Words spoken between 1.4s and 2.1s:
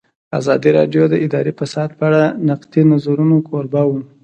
فساد په